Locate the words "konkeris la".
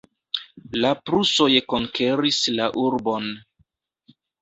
1.75-2.73